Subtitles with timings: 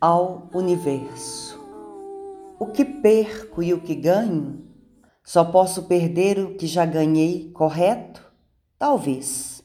[0.00, 1.58] Ao universo.
[2.58, 4.64] O que perco e o que ganho?
[5.24, 8.22] Só posso perder o que já ganhei, correto?
[8.78, 9.62] Talvez.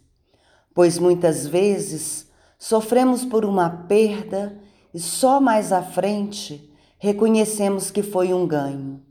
[0.73, 4.57] Pois muitas vezes sofremos por uma perda
[4.93, 9.01] e só mais à frente reconhecemos que foi um ganho.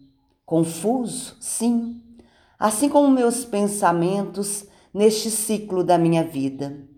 [0.45, 2.03] Confuso, sim,
[2.59, 6.89] assim como meus pensamentos neste ciclo da minha vida.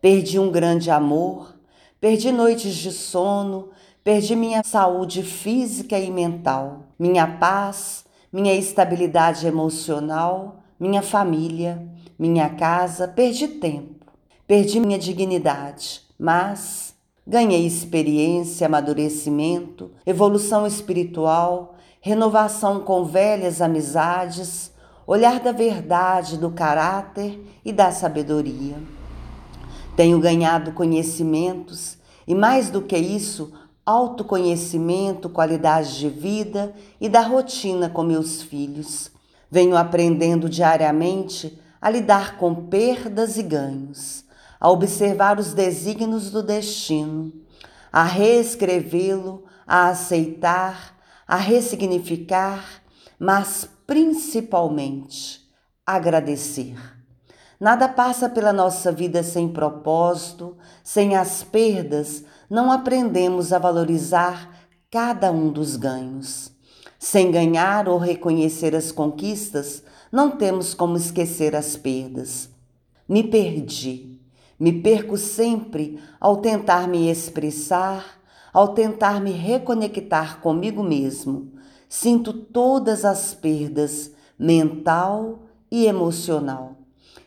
[0.00, 1.54] Perdi um grande amor,
[2.02, 3.68] perdi noites de sono,
[4.02, 11.80] perdi minha saúde física e mental, minha paz, minha estabilidade emocional, minha família,
[12.18, 14.04] minha casa, perdi tempo,
[14.48, 16.92] perdi minha dignidade, mas
[17.24, 24.72] ganhei experiência, amadurecimento, evolução espiritual, renovação com velhas amizades,
[25.06, 29.01] olhar da verdade, do caráter e da sabedoria.
[29.94, 33.52] Tenho ganhado conhecimentos e, mais do que isso,
[33.84, 39.10] autoconhecimento, qualidade de vida e da rotina com meus filhos.
[39.50, 44.24] Venho aprendendo diariamente a lidar com perdas e ganhos,
[44.58, 47.32] a observar os desígnios do destino,
[47.92, 50.96] a reescrevê-lo, a aceitar,
[51.26, 52.82] a ressignificar,
[53.18, 55.40] mas principalmente
[55.84, 57.01] agradecer.
[57.62, 64.50] Nada passa pela nossa vida sem propósito, sem as perdas, não aprendemos a valorizar
[64.90, 66.50] cada um dos ganhos.
[66.98, 69.80] Sem ganhar ou reconhecer as conquistas,
[70.10, 72.48] não temos como esquecer as perdas.
[73.08, 74.18] Me perdi.
[74.58, 78.20] Me perco sempre ao tentar me expressar,
[78.52, 81.52] ao tentar me reconectar comigo mesmo.
[81.88, 86.81] Sinto todas as perdas, mental e emocional.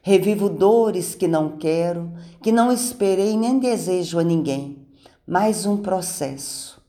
[0.08, 4.86] Revivo dores que não quero, que não esperei nem desejo a ninguém.
[5.28, 6.80] Mais um processo.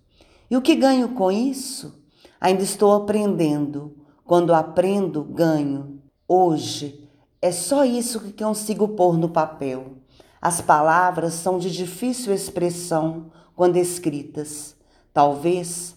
[0.51, 1.99] E o que ganho com isso?
[2.39, 3.97] Ainda estou aprendendo.
[4.23, 5.99] Quando aprendo, ganho.
[6.29, 7.09] Hoje
[7.41, 9.95] é só isso que consigo pôr no papel.
[10.39, 14.77] As palavras são de difícil expressão quando escritas.
[15.15, 15.97] Talvez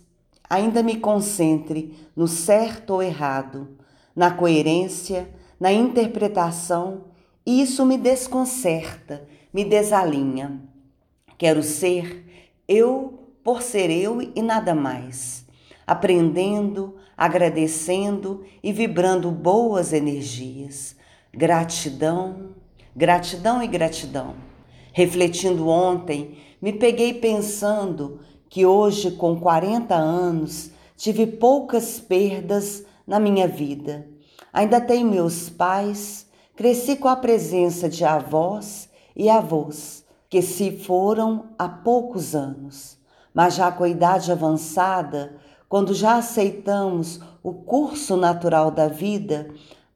[0.49, 3.67] ainda me concentre no certo ou errado,
[4.15, 5.29] na coerência,
[5.59, 7.05] na interpretação,
[7.45, 10.61] e isso me desconcerta, me desalinha.
[11.37, 12.25] Quero ser
[12.67, 15.45] eu por ser eu e nada mais,
[15.87, 20.95] aprendendo, agradecendo e vibrando boas energias.
[21.33, 22.51] Gratidão,
[22.95, 24.35] gratidão e gratidão.
[24.93, 33.47] Refletindo ontem, me peguei pensando que hoje, com 40 anos, tive poucas perdas na minha
[33.47, 34.08] vida.
[34.51, 41.49] Ainda tenho meus pais, cresci com a presença de avós e avós, que se foram
[41.57, 42.97] há poucos anos.
[43.33, 45.35] Mas já com a idade avançada,
[45.67, 49.49] quando já aceitamos o curso natural da vida,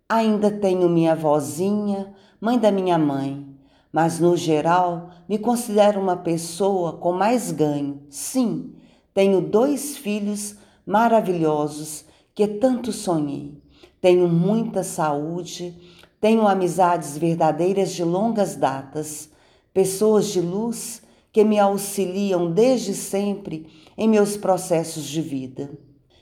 [0.08, 3.48] ainda tenho minha avózinha, mãe da minha mãe.
[3.92, 8.02] Mas no geral, me considero uma pessoa com mais ganho.
[8.10, 8.74] Sim,
[9.14, 10.56] tenho dois filhos
[10.86, 12.06] maravilhosos
[12.36, 13.62] que tanto sonhei.
[14.04, 15.74] Tenho muita saúde,
[16.20, 19.30] tenho amizades verdadeiras de longas datas,
[19.74, 23.66] pessoas de luz que me auxiliam desde sempre
[23.98, 25.72] em meus processos de vida.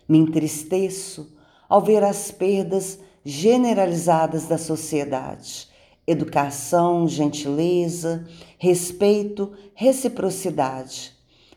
[0.07, 1.35] Me entristeço
[1.67, 5.67] ao ver as perdas generalizadas da sociedade.
[6.05, 8.27] Educação, gentileza,
[8.59, 11.13] respeito, reciprocidade.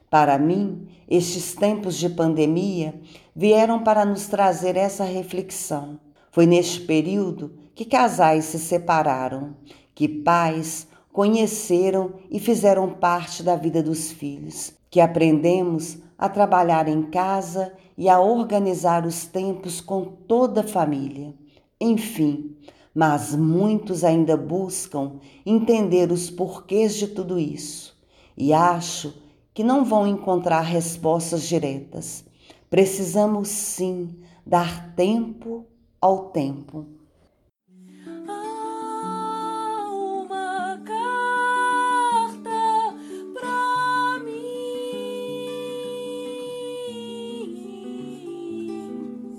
[0.09, 2.95] Para mim, estes tempos de pandemia
[3.37, 6.01] vieram para nos trazer essa reflexão.
[6.35, 9.55] Foi neste período que casais se separaram,
[9.95, 17.05] que pais conheceram e fizeram parte da vida dos filhos, que aprendemos a trabalhar em
[17.05, 21.33] casa e a organizar os tempos com toda a família.
[21.81, 22.57] Enfim,
[22.93, 27.97] mas muitos ainda buscam entender os porquês de tudo isso
[28.37, 29.15] e acho
[29.55, 32.25] que não vão encontrar respostas diretas.
[32.69, 34.09] Precisamos sim
[34.45, 35.65] dar tempo
[36.05, 36.85] ao tempo.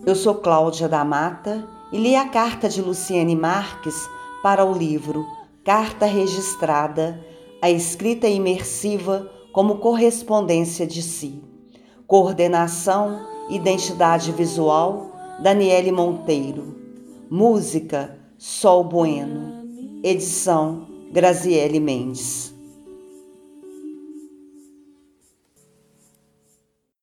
[0.07, 4.09] Eu sou Cláudia da Mata e li a carta de Luciane Marques
[4.41, 5.23] para o livro
[5.63, 7.23] Carta Registrada,
[7.61, 11.43] a escrita imersiva como correspondência de si.
[12.07, 16.75] Coordenação, identidade visual Daniele Monteiro.
[17.29, 19.65] Música, Sol Bueno.
[20.01, 22.54] Edição, Graziele Mendes.